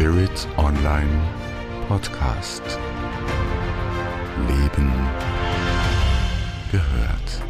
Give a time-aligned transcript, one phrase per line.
[0.00, 1.10] Spirit Online
[1.86, 2.62] Podcast.
[4.48, 4.90] Leben
[6.72, 7.42] gehört.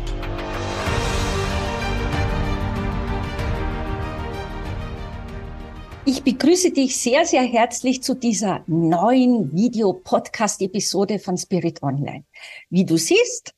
[6.04, 12.25] Ich begrüße dich sehr, sehr herzlich zu dieser neuen Video-Podcast-Episode von Spirit Online.
[12.68, 13.54] Wie du siehst,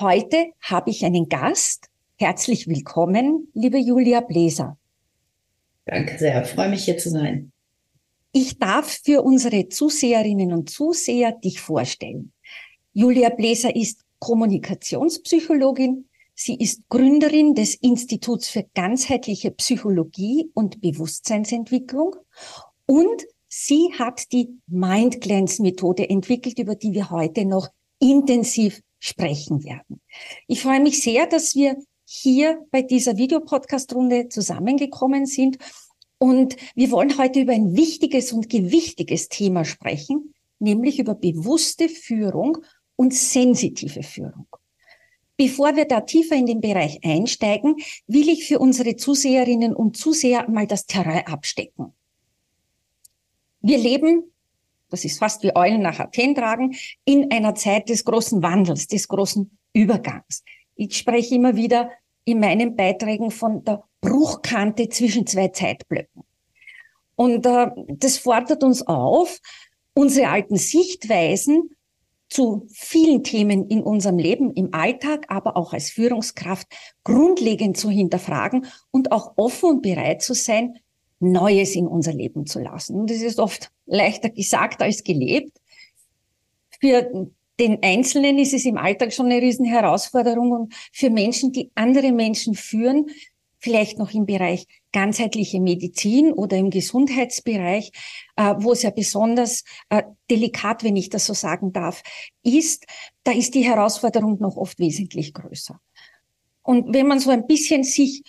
[0.00, 1.90] heute habe ich einen Gast.
[2.18, 4.76] Herzlich willkommen, liebe Julia Bläser.
[5.84, 7.52] Danke sehr, freue mich hier zu sein.
[8.32, 12.32] Ich darf für unsere Zuseherinnen und Zuseher dich vorstellen.
[12.94, 16.08] Julia Bläser ist Kommunikationspsychologin.
[16.34, 22.16] Sie ist Gründerin des Instituts für ganzheitliche Psychologie und Bewusstseinsentwicklung
[22.86, 29.62] und sie hat die Mind Cleanse Methode entwickelt, über die wir heute noch intensiv sprechen
[29.62, 30.00] werden.
[30.46, 35.58] Ich freue mich sehr, dass wir hier bei dieser Videopodcast-Runde zusammengekommen sind
[36.22, 42.58] und wir wollen heute über ein wichtiges und gewichtiges Thema sprechen, nämlich über bewusste Führung
[42.94, 44.46] und sensitive Führung.
[45.36, 47.74] Bevor wir da tiefer in den Bereich einsteigen,
[48.06, 51.92] will ich für unsere Zuseherinnen und Zuseher mal das Terrain abstecken.
[53.60, 54.22] Wir leben,
[54.90, 59.08] das ist fast wie Eulen nach Athen tragen, in einer Zeit des großen Wandels, des
[59.08, 60.44] großen Übergangs.
[60.76, 61.90] Ich spreche immer wieder
[62.24, 66.24] in meinen Beiträgen von der Bruchkante zwischen zwei Zeitblöcken.
[67.16, 69.38] Und äh, das fordert uns auf,
[69.94, 71.70] unsere alten Sichtweisen
[72.28, 76.66] zu vielen Themen in unserem Leben, im Alltag, aber auch als Führungskraft
[77.04, 80.78] grundlegend zu hinterfragen und auch offen und bereit zu sein,
[81.20, 82.96] Neues in unser Leben zu lassen.
[82.96, 85.56] Und das ist oft leichter gesagt als gelebt.
[86.80, 92.10] Für den Einzelnen ist es im Alltag schon eine Riesenherausforderung und für Menschen, die andere
[92.10, 93.06] Menschen führen,
[93.62, 97.92] vielleicht noch im Bereich ganzheitliche Medizin oder im Gesundheitsbereich,
[98.36, 102.02] äh, wo es ja besonders äh, delikat, wenn ich das so sagen darf,
[102.42, 102.84] ist,
[103.24, 105.80] da ist die Herausforderung noch oft wesentlich größer.
[106.62, 108.22] Und wenn man so ein bisschen sich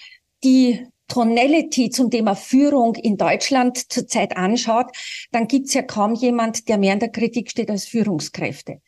[0.44, 4.88] die Tonality zum Thema Führung in Deutschland zurzeit anschaut,
[5.32, 8.82] dann gibt's ja kaum jemand, der mehr in der Kritik steht als Führungskräfte.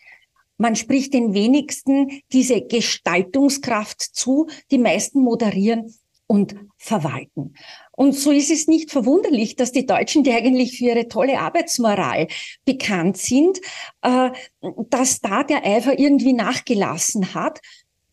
[0.58, 5.94] Man spricht den wenigsten diese Gestaltungskraft zu, die meisten moderieren
[6.28, 7.53] und verwalten.
[7.91, 12.28] Und so ist es nicht verwunderlich, dass die Deutschen, die eigentlich für ihre tolle Arbeitsmoral
[12.66, 13.59] bekannt sind,
[14.02, 14.31] äh,
[14.90, 17.59] dass da der Eifer irgendwie nachgelassen hat.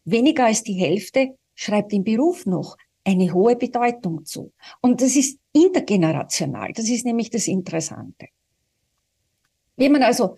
[0.04, 4.52] Weniger als die Hälfte schreibt dem Beruf noch eine hohe Bedeutung zu.
[4.80, 6.72] Und das ist intergenerational.
[6.72, 8.28] Das ist nämlich das Interessante.
[9.76, 10.36] Wenn man also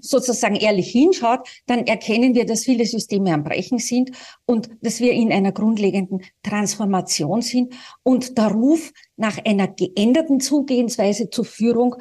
[0.00, 4.10] sozusagen ehrlich hinschaut, dann erkennen wir, dass viele Systeme am Brechen sind
[4.46, 11.30] und dass wir in einer grundlegenden Transformation sind und der Ruf nach einer geänderten Zugehensweise
[11.30, 11.96] zur Führung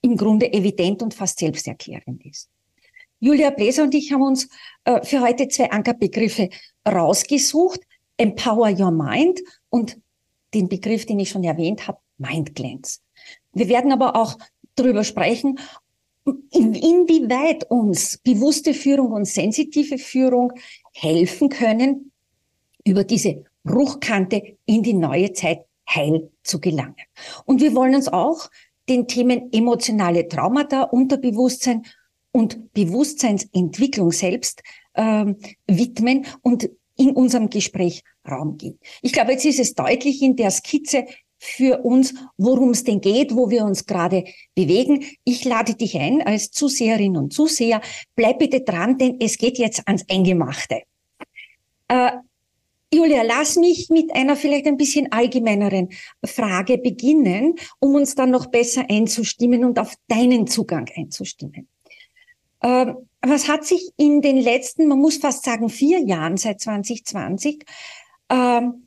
[0.00, 2.48] im Grunde evident und fast selbsterklärend ist.
[3.20, 4.48] Julia Bläser und ich haben uns
[4.84, 6.48] äh, für heute zwei Ankerbegriffe
[6.86, 7.80] rausgesucht.
[8.16, 9.98] Empower Your Mind und
[10.54, 12.98] den Begriff, den ich schon erwähnt habe, Mind Cleanse.
[13.52, 14.38] Wir werden aber auch
[14.74, 15.58] darüber sprechen,
[16.24, 20.52] inwieweit uns bewusste Führung und sensitive Führung
[20.92, 22.12] helfen können,
[22.84, 26.96] über diese Bruchkante in die neue Zeit heil zu gelangen.
[27.44, 28.50] Und wir wollen uns auch
[28.88, 31.84] den Themen emotionale Traumata, Unterbewusstsein
[32.32, 34.62] und Bewusstseinsentwicklung selbst
[34.94, 38.78] ähm, widmen und in unserem Gespräch Raum geben.
[39.02, 41.06] Ich glaube, jetzt ist es deutlich in der Skizze,
[41.44, 44.22] für uns, worum es denn geht, wo wir uns gerade
[44.54, 45.04] bewegen.
[45.24, 47.80] Ich lade dich ein als Zuseherin und Zuseher.
[48.14, 50.82] Bleib bitte dran, denn es geht jetzt ans Eingemachte.
[51.88, 52.12] Äh,
[52.94, 55.88] Julia, lass mich mit einer vielleicht ein bisschen allgemeineren
[56.24, 61.66] Frage beginnen, um uns dann noch besser einzustimmen und auf deinen Zugang einzustimmen.
[62.62, 67.64] Ähm, was hat sich in den letzten, man muss fast sagen, vier Jahren seit 2020
[68.30, 68.86] ähm,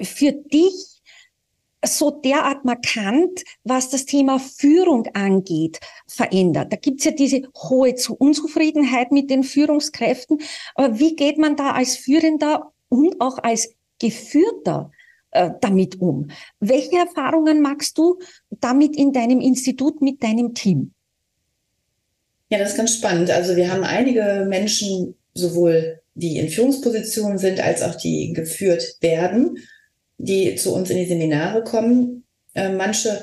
[0.00, 0.99] für dich
[1.84, 6.72] so derart markant, was das Thema Führung angeht, verändert.
[6.72, 10.40] Da gibt's ja diese hohe Unzufriedenheit mit den Führungskräften.
[10.74, 14.90] Aber wie geht man da als Führender und auch als Geführter
[15.30, 16.30] äh, damit um?
[16.58, 18.18] Welche Erfahrungen machst du
[18.50, 20.92] damit in deinem Institut mit deinem Team?
[22.50, 23.30] Ja, das ist ganz spannend.
[23.30, 29.56] Also wir haben einige Menschen, sowohl die in Führungspositionen sind, als auch die geführt werden
[30.22, 32.24] die zu uns in die Seminare kommen.
[32.54, 33.22] Äh, manche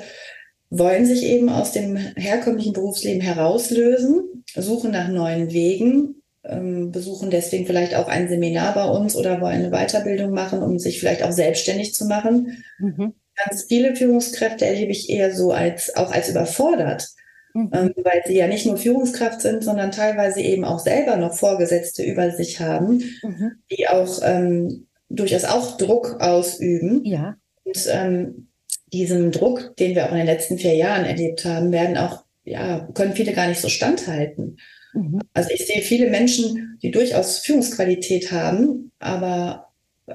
[0.70, 7.66] wollen sich eben aus dem herkömmlichen Berufsleben herauslösen, suchen nach neuen Wegen, ähm, besuchen deswegen
[7.66, 11.32] vielleicht auch ein Seminar bei uns oder wollen eine Weiterbildung machen, um sich vielleicht auch
[11.32, 12.64] selbstständig zu machen.
[12.78, 13.14] Mhm.
[13.44, 17.06] ganz viele Führungskräfte erlebe ich eher so als auch als überfordert,
[17.54, 17.70] mhm.
[17.72, 22.02] ähm, weil sie ja nicht nur Führungskraft sind, sondern teilweise eben auch selber noch Vorgesetzte
[22.02, 23.52] über sich haben, mhm.
[23.70, 27.04] die auch ähm, durchaus auch Druck ausüben.
[27.04, 27.36] Ja.
[27.64, 28.48] Und ähm,
[28.92, 32.88] diesem Druck, den wir auch in den letzten vier Jahren erlebt haben, werden auch, ja,
[32.94, 34.56] können viele gar nicht so standhalten.
[34.94, 35.20] Mhm.
[35.34, 39.68] Also ich sehe viele Menschen, die durchaus Führungsqualität haben, aber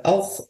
[0.03, 0.47] auch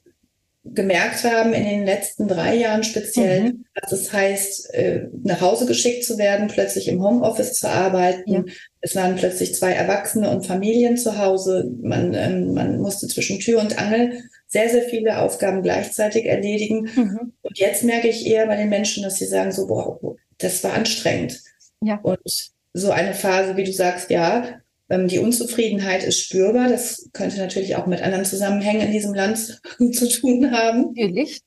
[0.66, 3.66] gemerkt haben in den letzten drei Jahren speziell, mhm.
[3.76, 8.34] dass es heißt, äh, nach Hause geschickt zu werden, plötzlich im Homeoffice zu arbeiten.
[8.34, 8.44] Ja.
[8.80, 11.70] Es waren plötzlich zwei Erwachsene und Familien zu Hause.
[11.82, 16.90] Man, ähm, man musste zwischen Tür und Angel sehr, sehr viele Aufgaben gleichzeitig erledigen.
[16.96, 17.34] Mhm.
[17.42, 20.00] Und jetzt merke ich eher bei den Menschen, dass sie sagen so, boah,
[20.38, 21.42] das war anstrengend.
[21.82, 22.00] Ja.
[22.04, 26.70] Und so eine Phase, wie du sagst, ja, die Unzufriedenheit ist spürbar.
[26.70, 29.62] Das könnte natürlich auch mit anderen Zusammenhängen in diesem Land
[29.94, 30.94] zu tun haben.
[30.96, 31.42] Natürlich.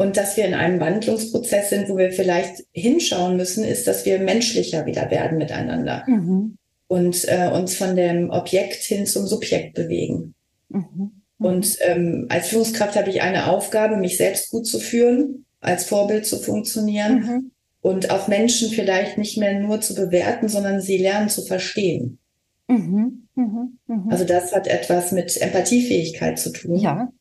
[0.00, 4.18] Und dass wir in einem Wandlungsprozess sind, wo wir vielleicht hinschauen müssen, ist, dass wir
[4.18, 6.56] menschlicher wieder werden miteinander mhm.
[6.86, 10.34] und äh, uns von dem Objekt hin zum Subjekt bewegen.
[10.70, 10.86] Mhm.
[10.94, 11.10] mhm.
[11.40, 16.26] Und ähm, als Führungskraft habe ich eine Aufgabe, mich selbst gut zu führen, als Vorbild
[16.26, 17.50] zu funktionieren mhm.
[17.82, 22.19] und auch Menschen vielleicht nicht mehr nur zu bewerten, sondern sie lernen zu verstehen.
[22.70, 24.10] Mhm, mhm, mhm.
[24.10, 26.76] Also das hat etwas mit Empathiefähigkeit zu tun.
[26.76, 27.12] Ja.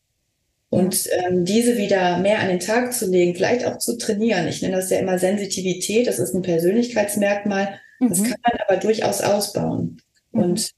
[0.70, 4.48] Und ähm, diese wieder mehr an den Tag zu legen, vielleicht auch zu trainieren.
[4.48, 7.80] Ich nenne das ja immer Sensitivität, das ist ein Persönlichkeitsmerkmal.
[8.00, 9.98] Das kann man aber durchaus ausbauen.
[10.32, 10.72] Und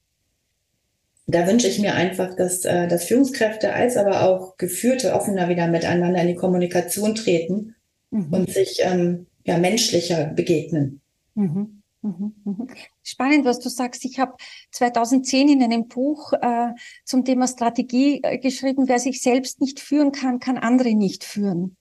[1.26, 5.68] da wünsche ich mir einfach, dass, äh, dass Führungskräfte als aber auch Geführte offener wieder
[5.68, 7.76] miteinander in die Kommunikation treten
[8.10, 11.00] und sich ähm, ja, menschlicher begegnen.
[11.34, 11.81] Mhm.
[12.02, 12.66] Mhm, mhm.
[13.04, 14.04] Spannend, was du sagst.
[14.04, 14.34] Ich habe
[14.72, 16.72] 2010 in einem Buch äh,
[17.04, 21.76] zum Thema Strategie äh, geschrieben, wer sich selbst nicht führen kann, kann andere nicht führen.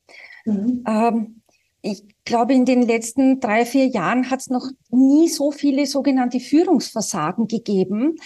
[0.46, 0.84] Mhm.
[0.88, 1.42] Ähm,
[1.82, 6.40] ich glaube, in den letzten drei, vier Jahren hat es noch nie so viele sogenannte
[6.40, 8.18] Führungsversagen gegeben.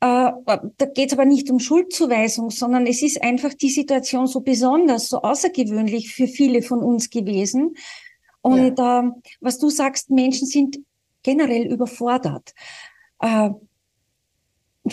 [0.00, 4.40] Äh, da geht es aber nicht um Schuldzuweisung, sondern es ist einfach die Situation so
[4.40, 7.76] besonders, so außergewöhnlich für viele von uns gewesen.
[8.42, 9.00] Und ja.
[9.00, 9.10] äh,
[9.40, 10.78] was du sagst, Menschen sind
[11.22, 12.54] generell überfordert.
[13.20, 13.50] Äh,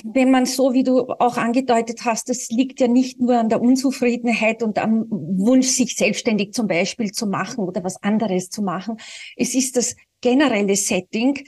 [0.03, 3.61] wenn man so, wie du auch angedeutet hast, das liegt ja nicht nur an der
[3.61, 8.97] Unzufriedenheit und am Wunsch, sich selbstständig zum Beispiel zu machen oder was anderes zu machen.
[9.37, 11.39] Es ist das generelle Setting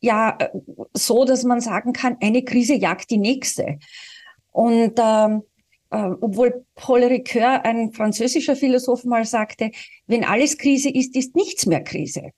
[0.00, 0.48] ja äh,
[0.94, 3.78] so, dass man sagen kann, eine Krise jagt die nächste.
[4.52, 5.42] Und ähm,
[5.90, 9.72] äh, obwohl Paul Ricoeur, ein französischer Philosoph, mal sagte,
[10.06, 12.30] wenn alles Krise ist, ist nichts mehr Krise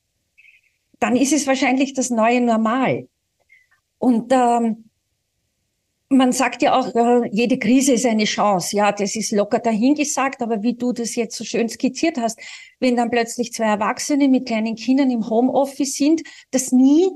[1.01, 3.09] dann ist es wahrscheinlich das neue Normal.
[3.99, 4.91] Und ähm,
[6.09, 8.77] man sagt ja auch, äh, jede Krise ist eine Chance.
[8.77, 12.39] Ja, das ist locker dahingesagt, aber wie du das jetzt so schön skizziert hast,
[12.81, 17.09] wenn dann plötzlich zwei Erwachsene mit kleinen Kindern im Homeoffice sind, das nie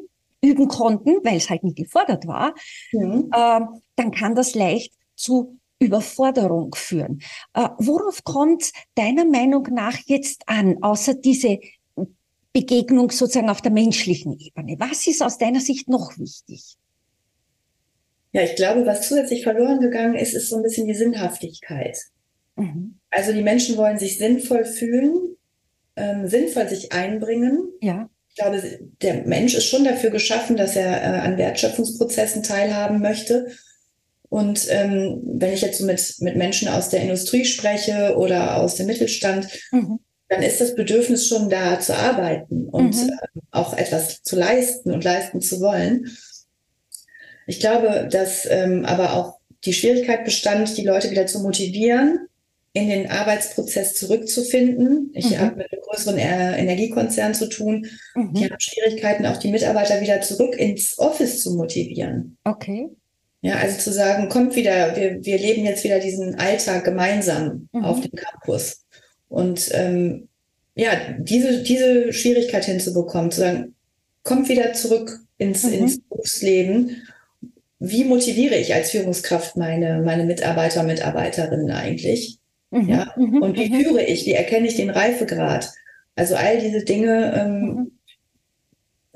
[0.42, 2.54] üben konnten, weil es halt nicht gefordert war,
[2.92, 3.30] mhm.
[3.32, 3.60] äh,
[3.96, 7.20] dann kann das leicht zu Überforderung führen.
[7.54, 11.58] Äh, worauf kommt deiner Meinung nach jetzt an, außer diese
[12.54, 14.76] Begegnung sozusagen auf der menschlichen Ebene.
[14.78, 16.76] Was ist aus deiner Sicht noch wichtig?
[18.32, 21.98] Ja, ich glaube, was zusätzlich verloren gegangen ist, ist so ein bisschen die Sinnhaftigkeit.
[22.56, 23.00] Mhm.
[23.10, 25.36] Also die Menschen wollen sich sinnvoll fühlen,
[25.96, 27.68] ähm, sinnvoll sich einbringen.
[27.80, 28.08] Ja.
[28.28, 28.62] Ich glaube,
[29.02, 33.48] der Mensch ist schon dafür geschaffen, dass er äh, an Wertschöpfungsprozessen teilhaben möchte.
[34.28, 38.76] Und ähm, wenn ich jetzt so mit, mit Menschen aus der Industrie spreche oder aus
[38.76, 43.10] dem Mittelstand, mhm dann ist das Bedürfnis schon da zu arbeiten und mhm.
[43.10, 46.10] Äh, auch etwas zu leisten und leisten zu wollen.
[47.46, 52.28] Ich glaube, dass ähm, aber auch die Schwierigkeit bestand, die Leute wieder zu motivieren,
[52.72, 55.10] in den Arbeitsprozess zurückzufinden.
[55.14, 55.38] Ich mhm.
[55.38, 57.86] habe mit einem größeren äh, Energiekonzern zu tun.
[58.14, 58.34] Mhm.
[58.34, 62.36] Die haben Schwierigkeiten, auch die Mitarbeiter wieder zurück ins Office zu motivieren.
[62.44, 62.88] Okay.
[63.42, 67.84] Ja, also zu sagen, kommt wieder, wir, wir leben jetzt wieder diesen Alltag gemeinsam mhm.
[67.84, 68.83] auf dem Campus.
[69.34, 70.28] Und ähm,
[70.76, 73.74] ja, diese, diese Schwierigkeit hinzubekommen, zu sagen,
[74.22, 75.72] kommt wieder zurück ins, mhm.
[75.72, 77.02] ins Berufsleben.
[77.80, 82.38] Wie motiviere ich als Führungskraft meine, meine Mitarbeiter, Mitarbeiterinnen eigentlich?
[82.70, 82.88] Mhm.
[82.88, 83.42] Ja, mhm.
[83.42, 83.80] und wie mhm.
[83.80, 84.24] führe ich?
[84.24, 85.68] Wie erkenne ich den Reifegrad?
[86.14, 87.90] Also all diese Dinge ähm, mhm.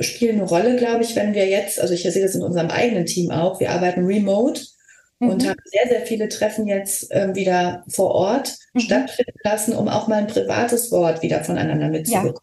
[0.03, 3.07] spielen eine Rolle, glaube ich, wenn wir jetzt, also ich sehe das in unserem eigenen
[3.07, 4.63] Team auch, wir arbeiten remote
[5.19, 5.31] mhm.
[5.31, 8.81] und haben sehr, sehr viele Treffen jetzt ähm, wieder vor Ort mhm.
[8.81, 12.35] stattfinden lassen, um auch mal ein privates Wort wieder voneinander mitzubekommen.
[12.35, 12.43] Ja.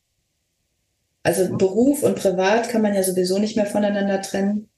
[1.23, 4.69] Also Beruf und Privat kann man ja sowieso nicht mehr voneinander trennen.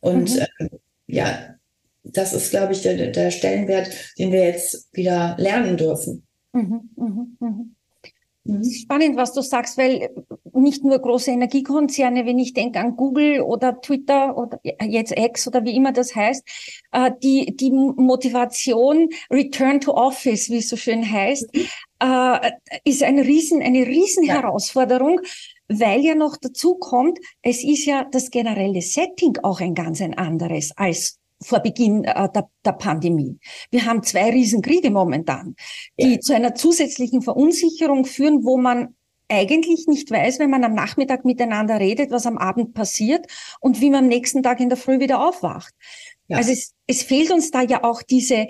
[0.00, 0.46] Und mhm.
[0.58, 0.70] ähm,
[1.06, 1.54] ja,
[2.02, 6.26] das ist, glaube ich, der, der Stellenwert, den wir jetzt wieder lernen dürfen.
[6.52, 7.76] Mhm, mhm, mhm.
[8.44, 8.64] Mhm.
[8.64, 10.10] Spannend, was du sagst, weil
[10.54, 15.64] nicht nur große Energiekonzerne, wenn ich denke an Google oder Twitter oder jetzt X oder
[15.64, 16.42] wie immer das heißt,
[16.92, 21.66] äh, die, die Motivation Return to Office, wie es so schön heißt, mhm.
[22.02, 22.52] Äh,
[22.84, 24.36] ist eine riesen, eine riesen ja.
[24.36, 25.20] Herausforderung,
[25.68, 30.16] weil ja noch dazu kommt, es ist ja das generelle Setting auch ein ganz ein
[30.16, 33.38] anderes als vor Beginn äh, der, der, Pandemie.
[33.70, 35.56] Wir haben zwei Riesenkriege momentan,
[35.98, 36.20] die ja.
[36.20, 38.94] zu einer zusätzlichen Verunsicherung führen, wo man
[39.28, 43.26] eigentlich nicht weiß, wenn man am Nachmittag miteinander redet, was am Abend passiert
[43.60, 45.72] und wie man am nächsten Tag in der Früh wieder aufwacht.
[46.28, 46.36] Ja.
[46.38, 48.48] Also es, es fehlt uns da ja auch diese,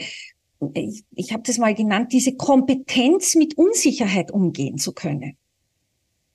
[0.75, 5.37] ich, ich habe das mal genannt, diese Kompetenz mit Unsicherheit umgehen zu können.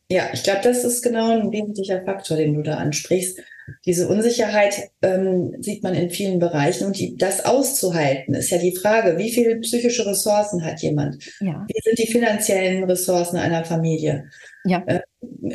[0.09, 3.39] Ja, ich glaube, das ist genau ein wesentlicher Faktor, den du da ansprichst.
[3.85, 8.75] Diese Unsicherheit ähm, sieht man in vielen Bereichen und die, das auszuhalten ist ja die
[8.75, 11.23] Frage, wie viele psychische Ressourcen hat jemand?
[11.39, 11.65] Ja.
[11.67, 14.29] Wie sind die finanziellen Ressourcen einer Familie?
[14.65, 14.83] Ja.
[14.85, 14.99] Äh,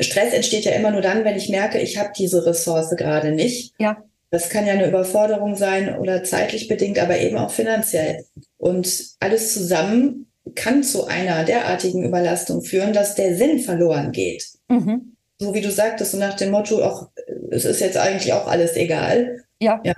[0.03, 3.73] Stress entsteht ja immer nur dann, wenn ich merke, ich habe diese Ressource gerade nicht.
[3.79, 4.03] Ja.
[4.29, 8.25] Das kann ja eine Überforderung sein oder zeitlich bedingt, aber eben auch finanziell.
[8.57, 14.45] Und alles zusammen kann zu einer derartigen Überlastung führen, dass der Sinn verloren geht.
[14.67, 15.15] Mhm.
[15.39, 17.09] So wie du sagtest, so nach dem Motto, auch,
[17.51, 19.43] es ist jetzt eigentlich auch alles egal.
[19.59, 19.81] Ja.
[19.83, 19.93] ja.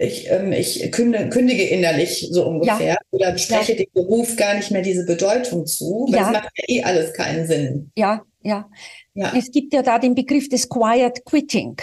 [0.00, 2.96] Ich, ähm, ich kündige, kündige innerlich so ungefähr ja.
[3.10, 3.78] oder spreche ja.
[3.78, 6.26] dem Beruf gar nicht mehr diese Bedeutung zu, weil ja.
[6.26, 7.90] es macht ja eh alles keinen Sinn.
[7.96, 8.68] Ja, ja.
[9.14, 9.32] ja.
[9.36, 11.76] Es gibt ja da den Begriff des Quiet Quitting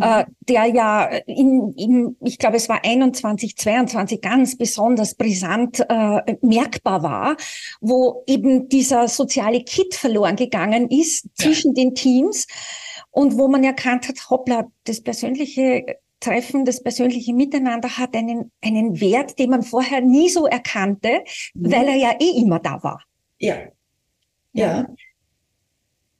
[0.00, 6.36] äh, der ja in, in, ich glaube, es war 21, 22 ganz besonders brisant äh,
[6.42, 7.36] merkbar war,
[7.80, 11.84] wo eben dieser soziale Kit verloren gegangen ist zwischen ja.
[11.84, 12.46] den Teams
[13.10, 19.00] und wo man erkannt hat, hoppla, das persönliche Treffen, das persönliche Miteinander hat einen, einen
[19.00, 21.22] Wert, den man vorher nie so erkannte,
[21.54, 21.72] mhm.
[21.72, 23.02] weil er ja eh immer da war.
[23.38, 23.56] Ja.
[24.52, 24.88] Ja.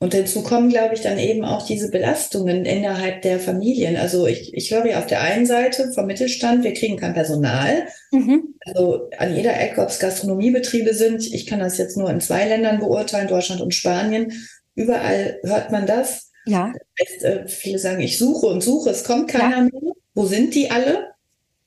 [0.01, 3.97] Und dazu kommen, glaube ich, dann eben auch diese Belastungen innerhalb der Familien.
[3.97, 7.89] Also ich, ich höre ja auf der einen Seite vom Mittelstand, wir kriegen kein Personal.
[8.13, 8.55] Mhm.
[8.65, 12.47] Also an jeder Ecke, ob es Gastronomiebetriebe sind, ich kann das jetzt nur in zwei
[12.47, 14.33] Ländern beurteilen, Deutschland und Spanien.
[14.77, 16.31] Überall hört man das.
[16.47, 16.73] Ja.
[16.97, 19.63] Das heißt, äh, viele sagen, ich suche und suche, es kommt keiner ja.
[19.63, 19.93] mehr.
[20.15, 21.09] Wo sind die alle?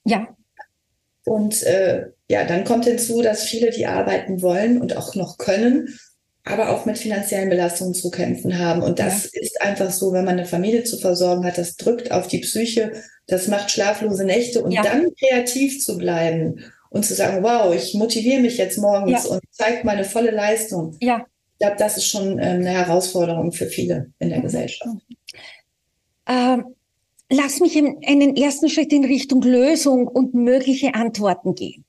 [0.06, 0.30] Ja.
[1.26, 6.00] Und äh, ja, dann kommt hinzu, dass viele, die arbeiten wollen und auch noch können,
[6.44, 8.82] aber auch mit finanziellen Belastungen zu kämpfen haben.
[8.82, 9.42] Und das ja.
[9.42, 12.94] ist einfach so, wenn man eine Familie zu versorgen hat, das drückt auf die Psyche,
[13.28, 14.82] das macht schlaflose Nächte und ja.
[14.82, 19.30] dann kreativ zu bleiben und zu sagen, wow, ich motiviere mich jetzt morgens ja.
[19.30, 20.98] und zeige meine volle Leistung.
[21.00, 21.26] Ja.
[21.54, 24.44] Ich glaube, das ist schon ähm, eine Herausforderung für viele in der mhm.
[24.44, 24.90] Gesellschaft.
[26.28, 26.76] Ähm,
[27.30, 31.86] lass mich in einen ersten Schritt in Richtung Lösung und mögliche Antworten gehen.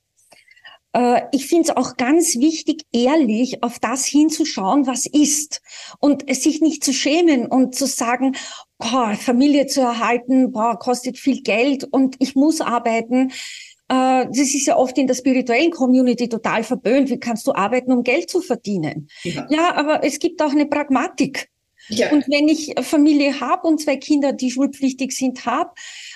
[0.93, 5.61] Äh, ich finde es auch ganz wichtig, ehrlich auf das hinzuschauen, was ist.
[5.99, 8.35] Und sich nicht zu schämen und zu sagen,
[8.77, 13.31] boah, Familie zu erhalten, boah, kostet viel Geld und ich muss arbeiten.
[13.89, 17.09] Äh, das ist ja oft in der spirituellen Community total verböhnt.
[17.09, 19.09] Wie kannst du arbeiten, um Geld zu verdienen?
[19.23, 21.49] Ja, ja aber es gibt auch eine Pragmatik.
[21.89, 22.11] Ja.
[22.11, 25.71] Und wenn ich Familie habe und zwei Kinder, die schulpflichtig sind, habe,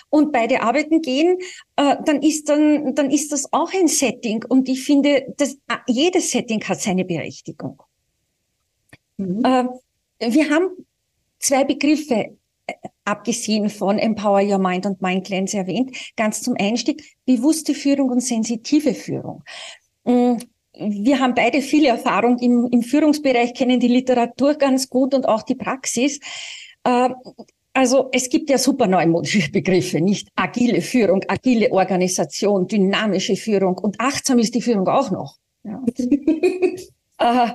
[0.09, 1.37] und beide arbeiten gehen,
[1.75, 4.43] äh, dann ist dann, dann ist das auch ein Setting.
[4.47, 7.81] Und ich finde, dass äh, jedes Setting hat seine Berechtigung.
[9.17, 9.43] Mhm.
[9.43, 10.69] Äh, wir haben
[11.39, 12.37] zwei Begriffe
[12.67, 12.73] äh,
[13.05, 18.21] abgesehen von Empower Your Mind und Mind Cleanse erwähnt, ganz zum Einstieg, bewusste Führung und
[18.21, 19.43] sensitive Führung.
[20.03, 20.37] Mm,
[20.79, 25.41] wir haben beide viel Erfahrung im, im Führungsbereich, kennen die Literatur ganz gut und auch
[25.43, 26.19] die Praxis.
[27.77, 33.99] Also es gibt ja super neumodische Begriffe, nicht agile Führung, agile Organisation, dynamische Führung und
[33.99, 35.37] achtsam ist die Führung auch noch.
[35.63, 35.83] Ja.
[37.19, 37.51] äh,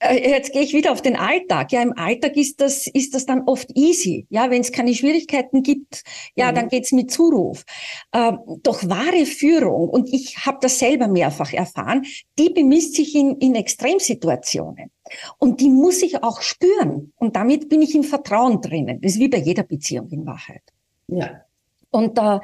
[0.00, 1.72] jetzt gehe ich wieder auf den Alltag.
[1.72, 4.26] Ja, im Alltag ist das, ist das dann oft easy.
[4.30, 6.54] Ja, wenn es keine Schwierigkeiten gibt, ja, mhm.
[6.54, 7.64] dann geht's mit Zuruf.
[8.12, 12.04] Ähm, doch wahre Führung, und ich habe das selber mehrfach erfahren,
[12.38, 14.90] die bemisst sich in, in Extremsituationen.
[15.38, 17.12] Und die muss ich auch spüren.
[17.16, 19.00] Und damit bin ich im Vertrauen drinnen.
[19.00, 20.62] Das ist wie bei jeder Beziehung in Wahrheit.
[21.08, 21.42] Ja.
[21.90, 22.40] Und da,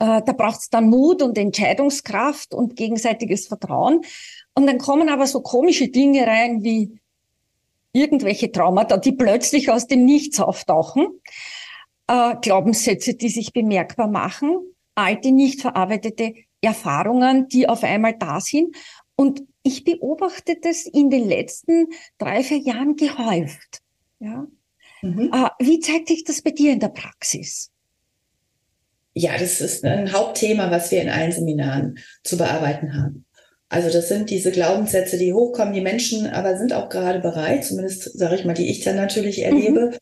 [0.00, 4.02] äh, da braucht es dann Mut und Entscheidungskraft und gegenseitiges Vertrauen.
[4.54, 6.98] Und dann kommen aber so komische Dinge rein wie
[7.92, 11.06] irgendwelche Traumata, die plötzlich aus dem Nichts auftauchen,
[12.08, 14.58] äh, Glaubenssätze, die sich bemerkbar machen,
[14.94, 18.76] alte, nicht verarbeitete Erfahrungen, die auf einmal da sind.
[19.16, 23.80] Und ich beobachte das in den letzten drei, vier Jahren gehäuft.
[24.18, 24.46] Ja?
[25.02, 25.30] Mhm.
[25.32, 27.70] Äh, wie zeigt sich das bei dir in der Praxis?
[29.14, 33.24] Ja, das ist ein Hauptthema, was wir in allen Seminaren zu bearbeiten haben.
[33.68, 35.74] Also das sind diese Glaubenssätze, die hochkommen.
[35.74, 39.42] Die Menschen aber sind auch gerade bereit, zumindest sage ich mal, die ich dann natürlich
[39.42, 39.96] erlebe, mhm.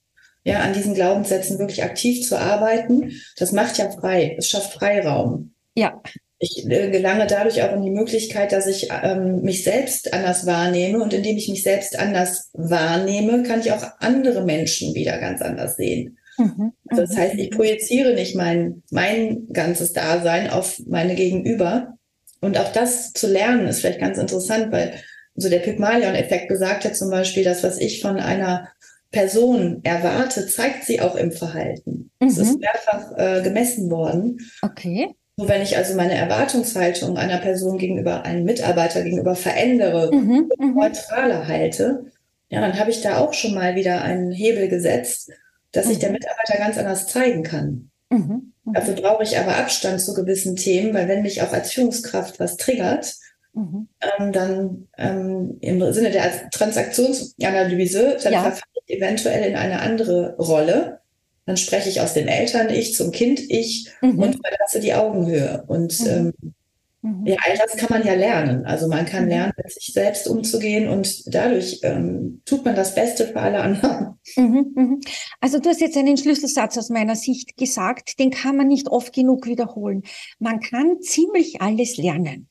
[0.45, 3.13] ja, an diesen Glaubenssätzen wirklich aktiv zu arbeiten.
[3.39, 4.37] Das macht ja frei.
[4.39, 5.55] Es schafft Freiraum.
[5.75, 6.03] Ja.
[6.39, 11.01] Ich äh, gelange dadurch auch in die Möglichkeit, dass ich ähm, mich selbst anders wahrnehme
[11.01, 15.77] und indem ich mich selbst anders wahrnehme, kann ich auch andere Menschen wieder ganz anders
[15.77, 16.19] sehen.
[16.37, 17.57] Mhm, also das heißt, ich mhm.
[17.57, 21.95] projiziere nicht mein, mein ganzes Dasein auf meine Gegenüber.
[22.43, 24.95] Und auch das zu lernen ist vielleicht ganz interessant, weil
[25.35, 28.69] so der Pygmalion-Effekt besagt ja zum Beispiel, dass was ich von einer
[29.13, 32.11] Person erwarte, zeigt sie auch im Verhalten.
[32.21, 32.29] Mhm.
[32.29, 34.39] Das ist mehrfach äh, gemessen worden.
[34.61, 35.15] Okay.
[35.37, 40.75] Nur wenn ich also meine Erwartungshaltung einer Person gegenüber einem Mitarbeiter gegenüber verändere, mhm, mhm.
[40.75, 42.07] neutraler halte,
[42.51, 45.31] ja, dann habe ich da auch schon mal wieder einen Hebel gesetzt,
[45.71, 46.17] dass sich der mhm.
[46.17, 47.91] Mitarbeiter ganz anders zeigen kann.
[48.11, 48.75] Mhm, mhm.
[48.75, 52.57] Dafür brauche ich aber Abstand zu gewissen Themen, weil wenn mich auch als Führungskraft was
[52.57, 53.15] triggert,
[53.55, 53.89] mhm.
[54.01, 58.43] ähm, dann ähm, im Sinne der Transaktionsanalyse, dann ja.
[58.43, 61.01] verfalle ich eventuell in eine andere Rolle.
[61.45, 64.19] Dann spreche ich aus dem Eltern-Ich zum Kind-Ich mhm.
[64.19, 65.65] und verlasse die Augenhöhe.
[65.67, 66.07] Und mhm.
[66.07, 66.55] ähm,
[67.03, 67.27] mhm.
[67.27, 68.65] ja, all das kann man ja lernen.
[68.65, 69.31] Also man kann mhm.
[69.31, 74.19] lernen, mit sich selbst umzugehen und dadurch ähm, tut man das Beste für alle anderen.
[74.37, 75.01] Mhm, mhm.
[75.41, 79.13] Also du hast jetzt einen Schlüsselsatz aus meiner Sicht gesagt, den kann man nicht oft
[79.13, 80.03] genug wiederholen.
[80.39, 82.49] Man kann ziemlich alles lernen.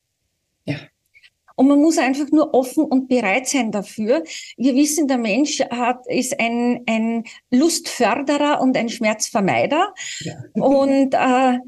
[0.66, 0.78] Ja.
[1.56, 4.24] Und man muss einfach nur offen und bereit sein dafür.
[4.58, 9.94] Wir wissen, der Mensch hat, ist ein, ein Lustförderer und ein Schmerzvermeider.
[10.22, 10.34] Ja.
[10.54, 11.60] Und äh,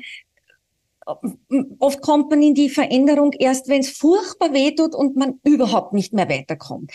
[1.80, 6.14] oft kommt man in die Veränderung erst, wenn es furchtbar wehtut und man überhaupt nicht
[6.14, 6.92] mehr weiterkommt.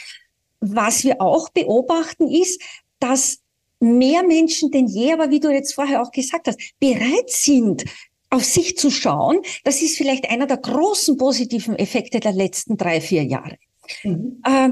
[0.60, 2.60] Was wir auch beobachten ist,
[2.98, 3.40] dass
[3.80, 7.84] mehr Menschen denn je, aber wie du jetzt vorher auch gesagt hast, bereit sind,
[8.30, 13.00] auf sich zu schauen, das ist vielleicht einer der großen positiven Effekte der letzten drei,
[13.00, 13.56] vier Jahre.
[14.02, 14.42] Mhm.
[14.44, 14.70] Äh,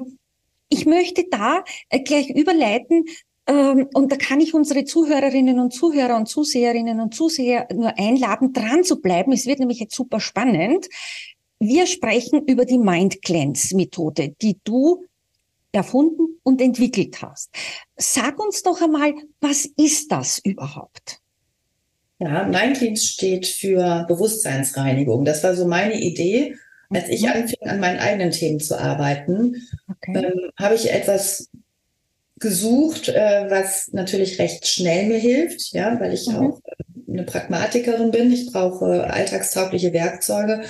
[0.68, 1.64] ich möchte da
[2.04, 3.04] gleich überleiten, ähm,
[3.48, 8.82] und da kann ich unsere Zuhörerinnen und Zuhörer und Zuseherinnen und Zuseher nur einladen, dran
[8.82, 9.32] zu bleiben.
[9.32, 10.86] Es wird nämlich jetzt super spannend.
[11.58, 15.04] Wir sprechen über die Mind Cleanse Methode, die du
[15.72, 17.50] erfunden und entwickelt hast.
[17.96, 21.20] Sag uns doch einmal, was ist das überhaupt?
[22.18, 25.24] Ja, Mindcleans steht für Bewusstseinsreinigung.
[25.24, 26.56] Das war so meine Idee.
[26.88, 27.28] Als ich mhm.
[27.28, 29.56] anfing, an meinen eigenen Themen zu arbeiten,
[29.90, 30.24] okay.
[30.24, 31.50] ähm, habe ich etwas
[32.38, 36.36] gesucht, äh, was natürlich recht schnell mir hilft, ja, weil ich mhm.
[36.36, 38.32] auch äh, eine Pragmatikerin bin.
[38.32, 40.62] Ich brauche alltagstaugliche Werkzeuge.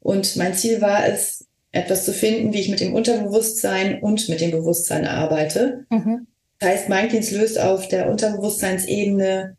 [0.00, 4.40] Und mein Ziel war es, etwas zu finden, wie ich mit dem Unterbewusstsein und mit
[4.40, 5.86] dem Bewusstsein arbeite.
[5.90, 6.28] Mhm.
[6.60, 9.56] Das heißt, Mindcleans löst auf der Unterbewusstseinsebene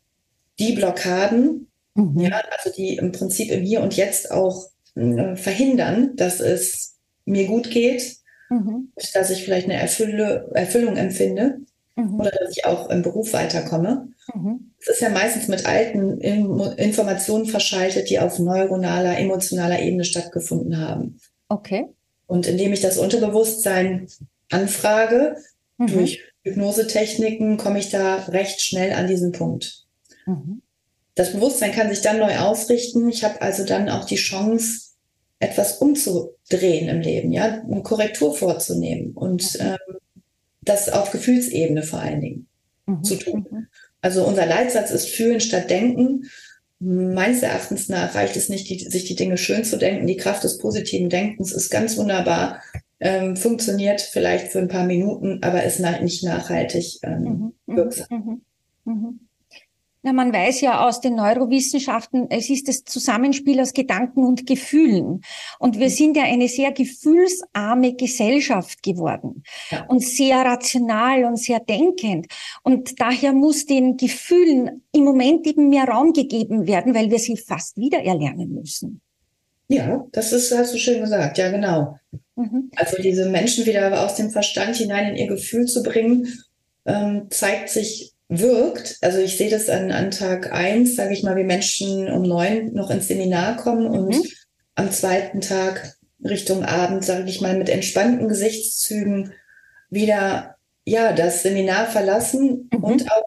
[0.58, 2.18] die Blockaden, mhm.
[2.18, 7.46] ja, also die im Prinzip im Hier und Jetzt auch äh, verhindern, dass es mir
[7.46, 8.16] gut geht,
[8.50, 8.92] mhm.
[9.14, 11.60] dass ich vielleicht eine Erfülle, Erfüllung empfinde
[11.96, 12.20] mhm.
[12.20, 14.08] oder dass ich auch im Beruf weiterkomme.
[14.34, 14.72] Mhm.
[14.80, 21.20] Es ist ja meistens mit alten Informationen verschaltet, die auf neuronaler, emotionaler Ebene stattgefunden haben.
[21.48, 21.86] Okay.
[22.26, 24.08] Und indem ich das Unterbewusstsein
[24.50, 25.36] anfrage,
[25.78, 25.86] mhm.
[25.88, 29.86] durch Hypnosetechniken, komme ich da recht schnell an diesen Punkt.
[30.26, 30.62] Mhm.
[31.14, 33.08] Das Bewusstsein kann sich dann neu ausrichten.
[33.08, 34.85] Ich habe also dann auch die Chance,
[35.38, 39.96] etwas umzudrehen im Leben, ja, eine Korrektur vorzunehmen und ähm,
[40.62, 42.46] das auf Gefühlsebene vor allen Dingen
[42.86, 43.04] mhm.
[43.04, 43.46] zu tun.
[43.50, 43.66] Mhm.
[44.00, 46.24] Also unser Leitsatz ist fühlen statt denken.
[46.78, 50.06] Meines Erachtens nach reicht es nicht, die, sich die Dinge schön zu denken.
[50.06, 52.60] Die Kraft des positiven Denkens ist ganz wunderbar,
[53.00, 57.52] ähm, funktioniert vielleicht für ein paar Minuten, aber ist nicht nachhaltig ähm, mhm.
[57.66, 58.42] mhm wirksam.
[58.84, 59.25] Mhm.
[60.06, 65.22] Na, man weiß ja aus den Neurowissenschaften, es ist das Zusammenspiel aus Gedanken und Gefühlen.
[65.58, 69.84] Und wir sind ja eine sehr gefühlsarme Gesellschaft geworden ja.
[69.86, 72.28] und sehr rational und sehr denkend.
[72.62, 77.36] Und daher muss den Gefühlen im Moment eben mehr Raum gegeben werden, weil wir sie
[77.36, 79.00] fast wieder erlernen müssen.
[79.66, 81.36] Ja, das ist, hast du schön gesagt.
[81.36, 81.98] Ja, genau.
[82.36, 82.70] Mhm.
[82.76, 86.28] Also diese Menschen wieder aus dem Verstand hinein in ihr Gefühl zu bringen,
[86.84, 88.98] ähm, zeigt sich wirkt.
[89.02, 92.72] Also ich sehe das an, an Tag eins, sage ich mal, wie Menschen um neun
[92.72, 94.24] noch ins Seminar kommen und mhm.
[94.74, 99.32] am zweiten Tag Richtung Abend, sage ich mal, mit entspannten Gesichtszügen
[99.90, 102.84] wieder ja das Seminar verlassen mhm.
[102.84, 103.26] und auch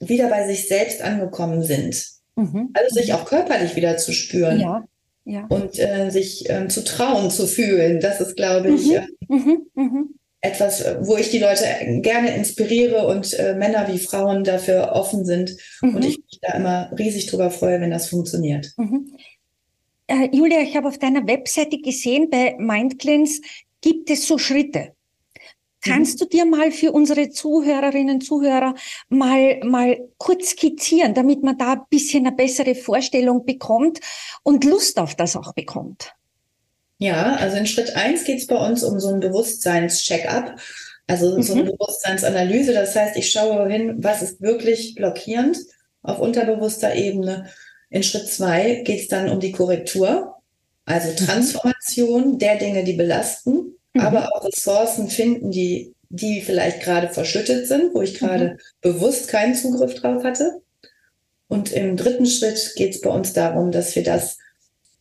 [0.00, 2.04] wieder bei sich selbst angekommen sind.
[2.36, 2.70] Mhm.
[2.74, 4.60] Also sich auch körperlich wieder zu spüren.
[4.60, 4.84] Ja.
[5.26, 5.46] Ja.
[5.48, 8.00] Und äh, sich äh, zu trauen, zu fühlen.
[8.00, 8.86] Das ist, glaube ich,
[9.28, 9.68] mhm.
[9.76, 11.64] äh, mhm etwas, wo ich die Leute
[12.00, 15.56] gerne inspiriere und äh, Männer wie Frauen dafür offen sind.
[15.82, 15.96] Mhm.
[15.96, 18.72] Und ich mich da immer riesig drüber freue, wenn das funktioniert.
[18.76, 19.12] Mhm.
[20.06, 23.42] äh, Julia, ich habe auf deiner Webseite gesehen, bei MindCleanse
[23.82, 24.92] gibt es so Schritte.
[25.82, 26.24] Kannst mhm.
[26.24, 28.74] du dir mal für unsere Zuhörerinnen und Zuhörer
[29.08, 34.00] mal, mal kurz skizzieren, damit man da ein bisschen eine bessere Vorstellung bekommt
[34.42, 36.12] und Lust auf das auch bekommt?
[37.00, 40.60] Ja, also in Schritt eins geht es bei uns um so ein Bewusstseins-Check-up,
[41.06, 41.42] also mhm.
[41.42, 42.74] so eine Bewusstseinsanalyse.
[42.74, 45.56] Das heißt, ich schaue hin, was ist wirklich blockierend
[46.02, 47.46] auf unterbewusster Ebene.
[47.88, 50.36] In Schritt zwei geht es dann um die Korrektur,
[50.84, 51.16] also mhm.
[51.16, 52.38] Transformation mhm.
[52.38, 54.00] der Dinge, die belasten mhm.
[54.00, 58.58] aber auch Ressourcen finden, die, die vielleicht gerade verschüttet sind, wo ich gerade mhm.
[58.82, 60.60] bewusst keinen Zugriff drauf hatte.
[61.48, 64.38] Und im dritten Schritt geht es bei uns darum, dass wir das,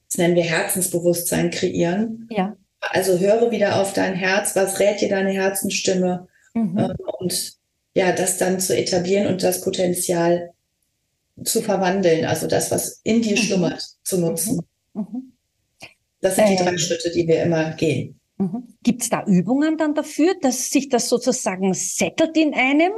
[0.09, 2.27] das nennen wir Herzensbewusstsein kreieren.
[2.31, 2.55] Ja.
[2.81, 6.77] Also höre wieder auf dein Herz, was rät dir deine Herzensstimme mhm.
[6.77, 7.53] äh, und
[7.93, 10.51] ja, das dann zu etablieren und das Potenzial
[11.43, 13.41] zu verwandeln, also das, was in dir mhm.
[13.41, 14.61] schlummert, zu nutzen.
[14.93, 15.01] Mhm.
[15.01, 15.33] mhm.
[16.21, 16.77] Das sind die drei ähm.
[16.77, 18.19] Schritte, die wir immer gehen.
[18.37, 18.75] Mhm.
[18.83, 22.91] Gibt es da Übungen dann dafür, dass sich das sozusagen settelt in einem?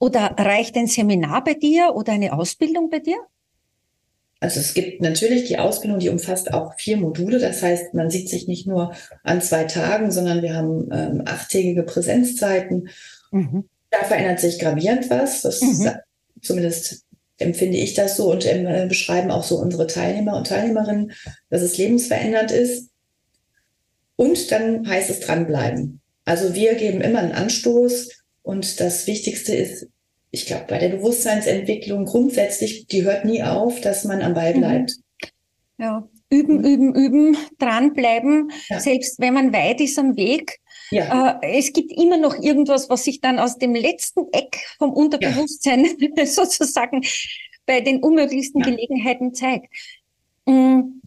[0.00, 3.18] Oder reicht ein Seminar bei dir oder eine Ausbildung bei dir?
[4.40, 7.40] Also es gibt natürlich die Ausbildung, die umfasst auch vier Module.
[7.40, 11.82] Das heißt, man sieht sich nicht nur an zwei Tagen, sondern wir haben ähm, achttägige
[11.82, 12.88] Präsenzzeiten.
[13.32, 13.68] Mhm.
[13.90, 15.42] Da verändert sich gravierend was.
[15.42, 15.90] Das mhm.
[16.40, 17.04] zumindest
[17.38, 21.12] empfinde ich das so und äh, beschreiben auch so unsere Teilnehmer und Teilnehmerinnen,
[21.50, 22.90] dass es lebensverändernd ist.
[24.16, 26.00] Und dann heißt es dranbleiben.
[26.24, 28.10] Also wir geben immer einen Anstoß
[28.42, 29.86] und das Wichtigste ist,
[30.30, 34.58] ich glaube, bei der Bewusstseinsentwicklung grundsätzlich, die hört nie auf, dass man am Ball mhm.
[34.60, 34.92] bleibt.
[35.78, 38.80] Ja, üben, üben, üben, dranbleiben, ja.
[38.80, 40.58] selbst wenn man weit ist am Weg.
[40.90, 41.40] Ja.
[41.42, 45.86] Äh, es gibt immer noch irgendwas, was sich dann aus dem letzten Eck vom Unterbewusstsein
[46.16, 46.26] ja.
[46.26, 47.02] sozusagen
[47.66, 49.72] bei den unmöglichsten Gelegenheiten zeigt.
[50.46, 51.00] Mm,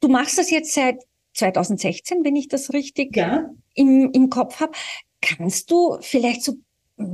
[0.00, 0.96] du machst das jetzt seit
[1.34, 3.50] 2016, wenn ich das richtig ja.
[3.74, 4.72] im, im Kopf habe.
[5.20, 6.54] Kannst du vielleicht so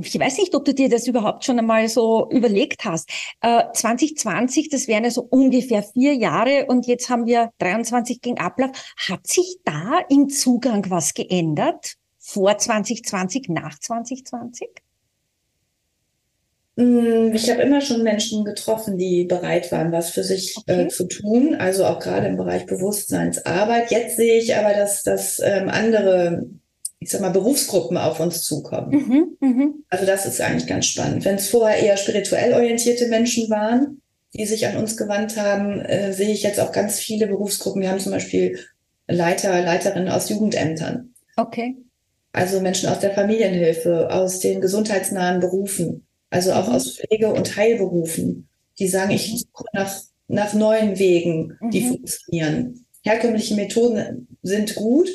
[0.01, 3.09] ich weiß nicht, ob du dir das überhaupt schon einmal so überlegt hast.
[3.41, 8.39] Äh, 2020, das wären ja so ungefähr vier Jahre und jetzt haben wir 23 gegen
[8.39, 8.71] Ablauf.
[9.09, 11.95] Hat sich da im Zugang was geändert?
[12.17, 14.69] Vor 2020, nach 2020?
[16.79, 20.81] Mm, ich habe immer schon Menschen getroffen, die bereit waren, was für sich äh, okay.
[20.83, 23.91] äh, zu tun, also auch gerade im Bereich Bewusstseinsarbeit.
[23.91, 26.45] Jetzt sehe ich aber, dass, dass ähm, andere,
[26.99, 29.37] ich sag mal, Berufsgruppen auf uns zukommen.
[29.39, 29.67] Mhm, mh.
[29.89, 31.23] Also das ist eigentlich ganz spannend.
[31.25, 34.01] Wenn es vorher eher spirituell orientierte Menschen waren,
[34.33, 37.81] die sich an uns gewandt haben, äh, sehe ich jetzt auch ganz viele Berufsgruppen.
[37.81, 38.59] Wir haben zum Beispiel
[39.07, 41.13] Leiter, Leiterinnen aus Jugendämtern.
[41.37, 41.77] Okay.
[42.31, 46.75] Also Menschen aus der Familienhilfe, aus den gesundheitsnahen Berufen also auch mhm.
[46.75, 49.37] aus Pflege- und Heilberufen, die sagen, ich mhm.
[49.37, 51.87] suche nach, nach neuen Wegen, die mhm.
[51.87, 52.85] funktionieren.
[53.03, 55.09] Herkömmliche Methoden sind gut,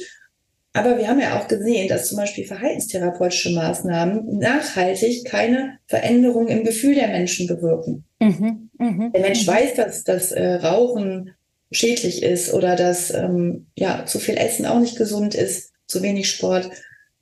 [0.75, 6.65] aber wir haben ja auch gesehen, dass zum Beispiel verhaltenstherapeutische Maßnahmen nachhaltig keine Veränderung im
[6.65, 8.05] Gefühl der Menschen bewirken.
[8.21, 9.53] Mhm, mh, der Mensch mh.
[9.53, 11.31] weiß, dass das äh, Rauchen
[11.71, 16.29] schädlich ist oder dass ähm, ja zu viel Essen auch nicht gesund ist, zu wenig
[16.29, 16.71] Sport.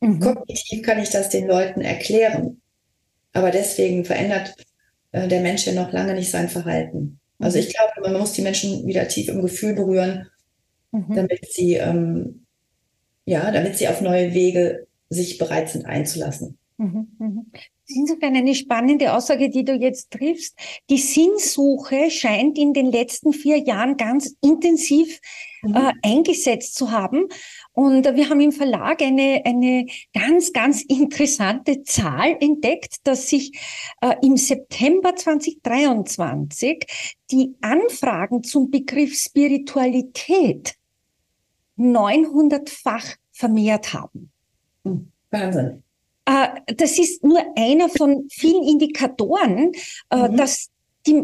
[0.01, 0.21] Mhm.
[0.21, 2.61] Kognitiv kann ich das den Leuten erklären.
[3.35, 4.55] Aber deswegen verändert
[5.13, 7.21] äh, der Mensch ja noch lange nicht sein Verhalten.
[7.39, 10.29] Also ich glaube, man muss die Menschen wieder tief im Gefühl berühren,
[10.91, 11.15] mhm.
[11.15, 12.42] damit sie, ähm,
[13.25, 16.59] ja, damit sie auf neue Wege sich bereit sind einzulassen.
[16.79, 17.47] Mhm, mhm.
[17.87, 20.57] Insofern eine spannende Aussage, die du jetzt triffst.
[20.89, 25.21] Die Sinnsuche scheint in den letzten vier Jahren ganz intensiv
[25.63, 25.75] mhm.
[25.75, 27.27] äh, eingesetzt zu haben.
[27.73, 33.53] Und wir haben im Verlag eine, eine ganz, ganz interessante Zahl entdeckt, dass sich
[34.01, 36.87] äh, im September 2023
[37.31, 40.75] die Anfragen zum Begriff Spiritualität
[41.79, 44.31] 900-fach vermehrt haben.
[44.85, 45.83] Hm, Wahnsinn.
[46.25, 49.73] Äh, das ist nur einer von vielen Indikatoren,
[50.11, 50.37] äh, mhm.
[50.37, 50.69] dass
[51.07, 51.21] die,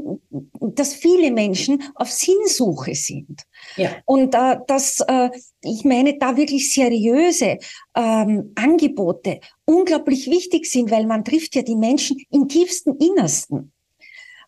[0.61, 3.43] dass viele Menschen auf Sinnsuche sind.
[3.77, 3.91] Ja.
[4.07, 5.31] Und äh, dass, äh,
[5.63, 7.59] ich meine, da wirklich seriöse
[7.95, 13.73] ähm, Angebote unglaublich wichtig sind, weil man trifft ja die Menschen im tiefsten Innersten.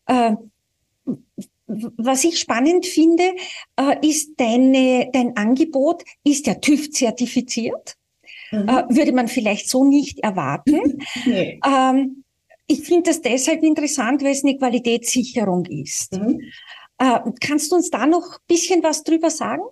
[0.06, 0.34] Äh,
[1.96, 3.34] was ich spannend finde,
[3.76, 7.96] äh, ist deine, dein Angebot ist ja TÜV zertifiziert.
[8.50, 8.68] Mhm.
[8.68, 11.04] Äh, würde man vielleicht so nicht erwarten.
[11.26, 11.60] nee.
[11.64, 12.24] ähm,
[12.66, 16.12] ich finde das deshalb interessant, weil es eine Qualitätssicherung ist.
[16.12, 16.40] Mhm.
[16.98, 19.62] Äh, kannst du uns da noch ein bisschen was drüber sagen?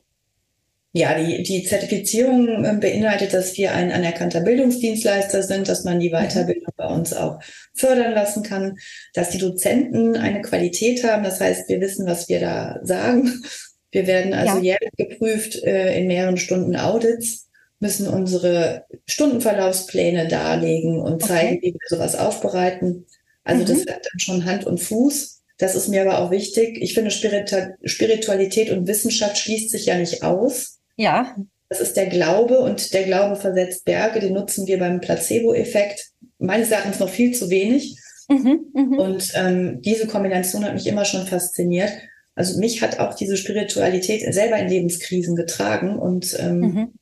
[0.92, 6.08] Ja, die, die Zertifizierung ähm, beinhaltet, dass wir ein anerkannter Bildungsdienstleister sind, dass man die
[6.08, 6.14] mhm.
[6.14, 7.40] Weiterbildung bei uns auch
[7.74, 8.78] fördern lassen kann,
[9.12, 11.24] dass die Dozenten eine Qualität haben.
[11.24, 13.42] Das heißt, wir wissen, was wir da sagen
[13.90, 14.62] Wir werden also ja.
[14.62, 17.48] jährlich geprüft äh, in mehreren Stunden Audits,
[17.80, 21.60] müssen unsere Stundenverlaufspläne darlegen und zeigen, okay.
[21.62, 23.06] wie wir sowas aufbereiten.
[23.44, 23.66] Also mhm.
[23.66, 25.42] das hat dann schon Hand und Fuß.
[25.58, 26.78] Das ist mir aber auch wichtig.
[26.80, 30.77] Ich finde, Spiritualität und Wissenschaft schließt sich ja nicht aus.
[30.98, 31.34] Ja.
[31.70, 34.20] Das ist der Glaube und der Glaube versetzt Berge.
[34.20, 37.96] Den nutzen wir beim Placebo-Effekt meines Erachtens noch viel zu wenig.
[38.28, 38.98] Mhm, mh.
[38.98, 41.92] Und ähm, diese Kombination hat mich immer schon fasziniert.
[42.34, 46.92] Also mich hat auch diese Spiritualität selber in Lebenskrisen getragen und ähm, mhm.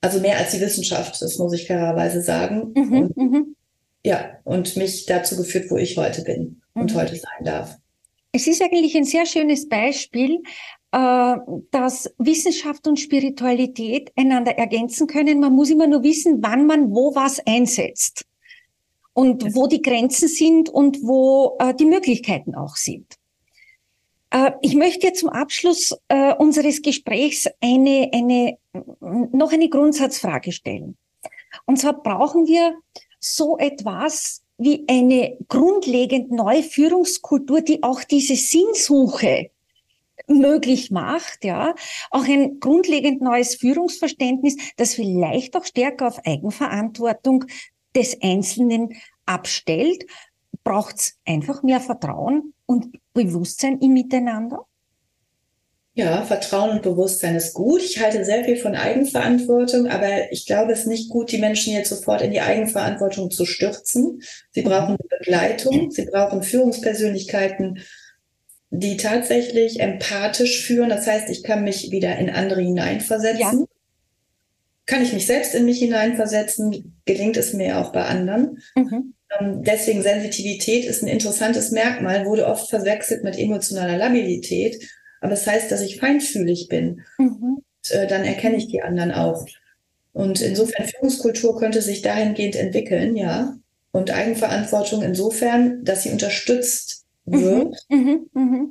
[0.00, 2.72] also mehr als die Wissenschaft, das muss ich fairerweise sagen.
[2.74, 3.56] Mhm, und, mhm.
[4.04, 6.98] ja, und mich dazu geführt, wo ich heute bin und mhm.
[6.98, 7.76] heute sein darf.
[8.32, 10.38] Es ist eigentlich ein sehr schönes Beispiel,
[10.92, 15.40] dass Wissenschaft und Spiritualität einander ergänzen können.
[15.40, 18.26] Man muss immer nur wissen, wann man wo was einsetzt
[19.14, 23.06] und wo die Grenzen sind und wo äh, die Möglichkeiten auch sind.
[24.30, 25.96] Äh, ich möchte jetzt zum Abschluss
[26.38, 28.58] unseres Gesprächs eine, eine,
[29.00, 30.96] noch eine Grundsatzfrage stellen.
[31.64, 32.76] Und zwar brauchen wir
[33.18, 39.51] so etwas wie eine grundlegend neue Führungskultur, die auch diese Sinnsuche
[40.26, 41.74] möglich macht, ja,
[42.10, 47.44] auch ein grundlegend neues Führungsverständnis, das vielleicht auch stärker auf Eigenverantwortung
[47.94, 48.94] des Einzelnen
[49.26, 50.06] abstellt,
[50.64, 54.66] braucht es einfach mehr Vertrauen und Bewusstsein im Miteinander?
[55.94, 57.82] Ja, Vertrauen und Bewusstsein ist gut.
[57.82, 61.74] Ich halte sehr viel von Eigenverantwortung, aber ich glaube, es ist nicht gut, die Menschen
[61.74, 64.22] jetzt sofort in die Eigenverantwortung zu stürzen.
[64.52, 67.80] Sie brauchen Begleitung, sie brauchen Führungspersönlichkeiten,
[68.74, 70.88] die tatsächlich empathisch führen.
[70.88, 73.60] Das heißt, ich kann mich wieder in andere hineinversetzen.
[73.60, 73.66] Ja.
[74.86, 76.98] Kann ich mich selbst in mich hineinversetzen?
[77.04, 78.62] Gelingt es mir auch bei anderen?
[78.74, 79.12] Mhm.
[79.38, 84.82] Ähm, deswegen Sensitivität ist ein interessantes Merkmal, wurde oft verwechselt mit emotionaler Labilität.
[85.20, 87.02] Aber das heißt, dass ich feinfühlig bin.
[87.18, 87.58] Mhm.
[87.58, 89.44] Und, äh, dann erkenne ich die anderen auch.
[90.14, 93.54] Und insofern Führungskultur könnte sich dahingehend entwickeln, ja.
[93.92, 97.01] Und Eigenverantwortung insofern, dass sie unterstützt.
[97.24, 97.76] Wird.
[97.88, 98.66] Mhm, mh,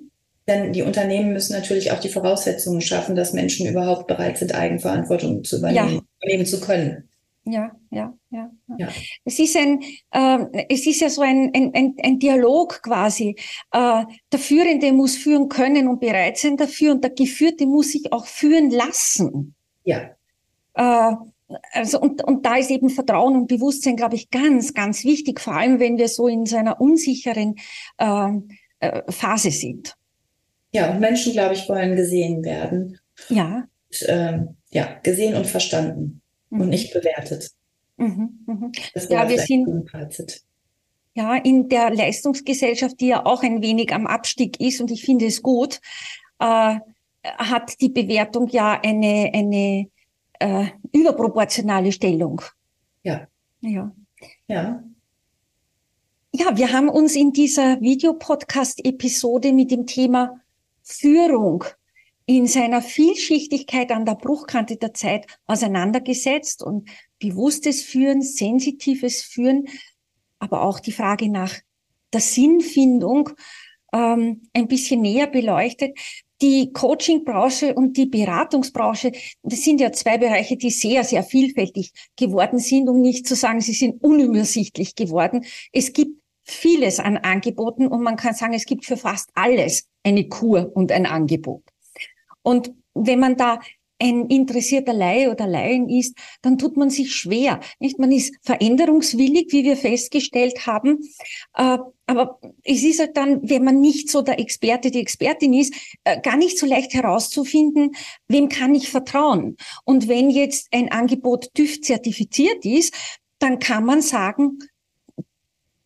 [0.47, 5.43] Denn die Unternehmen müssen natürlich auch die Voraussetzungen schaffen, dass Menschen überhaupt bereit sind, Eigenverantwortung
[5.43, 6.01] zu übernehmen, ja.
[6.21, 7.07] übernehmen zu können.
[7.43, 8.87] Ja, ja, ja, ja.
[9.25, 13.35] Es ist ein, äh, es ist ja so ein, ein, ein, ein Dialog quasi.
[13.71, 18.13] Äh, der Führende muss führen können und bereit sein dafür und der Geführte muss sich
[18.13, 19.55] auch führen lassen.
[19.83, 20.11] Ja.
[20.75, 21.15] Äh,
[21.71, 25.53] also und, und da ist eben Vertrauen und Bewusstsein, glaube ich, ganz, ganz wichtig, vor
[25.53, 27.55] allem wenn wir so in so einer unsicheren
[27.97, 28.29] äh,
[28.79, 29.95] äh, Phase sind.
[30.73, 32.99] Ja, und Menschen, glaube ich, wollen gesehen werden.
[33.29, 33.67] Ja.
[33.89, 34.39] Und, äh,
[34.71, 36.61] ja, gesehen und verstanden mhm.
[36.61, 37.51] und nicht bewertet.
[37.97, 38.71] Mhm, mhm.
[38.93, 39.67] Das ja, wir sind
[41.13, 45.25] ja in der Leistungsgesellschaft, die ja auch ein wenig am Abstieg ist, und ich finde
[45.25, 45.79] es gut,
[46.39, 46.79] äh,
[47.23, 49.87] hat die Bewertung ja eine eine
[50.41, 52.41] äh, überproportionale Stellung.
[53.03, 53.27] Ja.
[53.61, 53.91] Ja.
[54.47, 54.83] Ja.
[56.33, 60.39] Ja, wir haben uns in dieser Videopodcast-Episode mit dem Thema
[60.81, 61.65] Führung
[62.25, 69.67] in seiner Vielschichtigkeit an der Bruchkante der Zeit auseinandergesetzt und bewusstes Führen, sensitives Führen,
[70.39, 71.53] aber auch die Frage nach
[72.13, 73.31] der Sinnfindung
[73.93, 75.97] ähm, ein bisschen näher beleuchtet
[76.41, 79.11] die Coaching-Branche und die Beratungsbranche,
[79.43, 83.61] das sind ja zwei Bereiche, die sehr, sehr vielfältig geworden sind, um nicht zu sagen,
[83.61, 85.45] sie sind unübersichtlich geworden.
[85.71, 90.27] Es gibt vieles an Angeboten und man kann sagen, es gibt für fast alles eine
[90.27, 91.63] Kur und ein Angebot.
[92.41, 93.59] Und wenn man da
[94.01, 97.59] ein interessierter Laie oder Laien ist, dann tut man sich schwer.
[97.79, 97.99] Nicht?
[97.99, 100.99] Man ist veränderungswillig, wie wir festgestellt haben.
[101.55, 105.73] Äh, aber es ist halt dann, wenn man nicht so der Experte, die Expertin ist,
[106.03, 107.91] äh, gar nicht so leicht herauszufinden,
[108.27, 109.55] wem kann ich vertrauen.
[109.85, 112.93] Und wenn jetzt ein Angebot TÜV zertifiziert ist,
[113.39, 114.59] dann kann man sagen,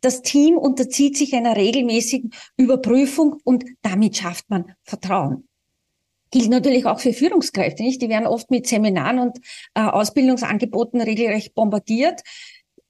[0.01, 5.44] das Team unterzieht sich einer regelmäßigen Überprüfung und damit schafft man Vertrauen
[6.35, 8.01] gilt natürlich auch für Führungskräfte, nicht?
[8.01, 9.37] Die werden oft mit Seminaren und
[9.73, 12.23] äh, Ausbildungsangeboten regelrecht bombardiert.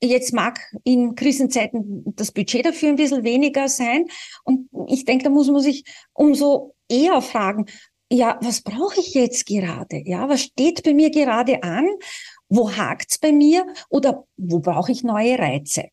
[0.01, 4.07] Jetzt mag in Krisenzeiten das Budget dafür ein bisschen weniger sein.
[4.45, 7.67] Und ich denke, da muss man sich umso eher fragen,
[8.11, 10.01] ja, was brauche ich jetzt gerade?
[10.05, 11.87] Ja, was steht bei mir gerade an?
[12.49, 13.67] Wo hakt's bei mir?
[13.89, 15.89] Oder wo brauche ich neue Reize?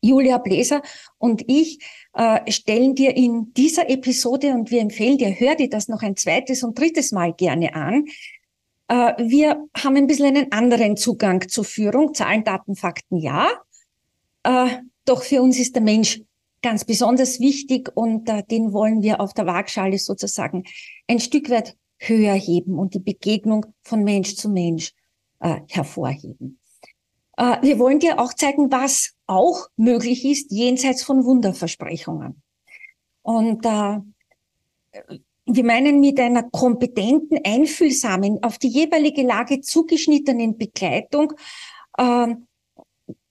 [0.00, 0.82] Julia Bläser
[1.18, 1.78] und ich
[2.14, 6.16] äh, stellen dir in dieser Episode, und wir empfehlen dir, hör dir das noch ein
[6.16, 8.06] zweites und drittes Mal gerne an.
[8.88, 12.14] Äh, wir haben ein bisschen einen anderen Zugang zur Führung.
[12.14, 13.50] Zahlen, Daten, Fakten, ja.
[14.42, 16.20] Äh, doch für uns ist der Mensch
[16.62, 20.64] ganz besonders wichtig und äh, den wollen wir auf der Waagschale sozusagen
[21.08, 24.92] ein Stück weit höher heben und die Begegnung von Mensch zu Mensch
[25.40, 26.58] äh, hervorheben.
[27.36, 32.42] Äh, wir wollen dir auch zeigen, was auch möglich ist jenseits von Wunderversprechungen.
[33.22, 33.98] Und äh,
[35.46, 41.32] wir meinen mit einer kompetenten, einfühlsamen, auf die jeweilige Lage zugeschnittenen Begleitung
[41.96, 42.34] äh,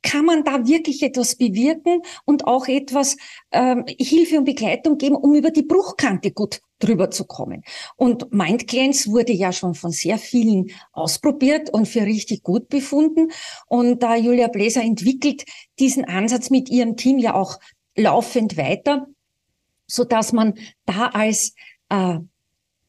[0.02, 3.18] kann man da wirklich etwas bewirken und auch etwas
[3.52, 7.63] ähm, Hilfe und Begleitung geben, um über die Bruchkante gut drüber zu kommen.
[7.96, 13.32] Und MindCleanse wurde ja schon von sehr vielen ausprobiert und für richtig gut befunden.
[13.68, 15.44] Und da Julia Bläser entwickelt
[15.78, 17.60] diesen Ansatz mit ihrem Team ja auch
[17.96, 19.08] laufend weiter,
[19.88, 20.54] so dass man
[20.86, 21.54] da als
[21.89, 22.20] äh,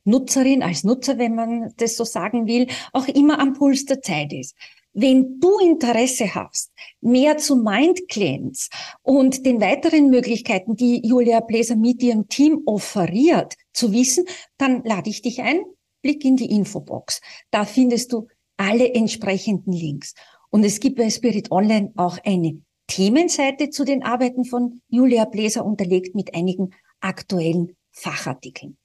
[0.04, 4.32] Nutzerin, als Nutzer, wenn man das so sagen will, auch immer am Puls der Zeit
[4.32, 4.56] ist.
[4.92, 8.68] Wenn du Interesse hast, mehr zu MindCleanse
[9.02, 14.24] und den weiteren Möglichkeiten, die Julia Bläser mit ihrem Team offeriert, zu wissen,
[14.58, 15.60] dann lade ich dich ein,
[16.02, 17.20] blick in die Infobox.
[17.50, 18.26] Da findest du
[18.56, 20.14] alle entsprechenden Links.
[20.50, 25.64] Und es gibt bei Spirit Online auch eine Themenseite zu den Arbeiten von Julia Bläser
[25.64, 28.76] unterlegt mit einigen aktuellen Fachartikeln.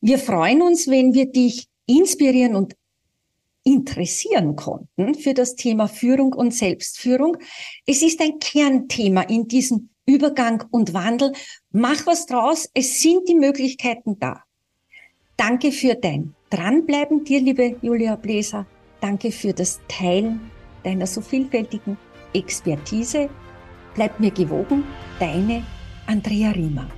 [0.00, 2.74] Wir freuen uns, wenn wir dich inspirieren und
[3.64, 7.38] interessieren konnten für das Thema Führung und Selbstführung.
[7.86, 11.32] Es ist ein Kernthema in diesem Übergang und Wandel.
[11.72, 12.68] Mach was draus.
[12.74, 14.42] Es sind die Möglichkeiten da.
[15.36, 18.66] Danke für dein Dranbleiben, dir, liebe Julia Bläser.
[19.00, 20.50] Danke für das Teilen
[20.84, 21.96] deiner so vielfältigen
[22.32, 23.28] Expertise.
[23.94, 24.84] Bleib mir gewogen,
[25.18, 25.64] deine
[26.06, 26.88] Andrea Riemer.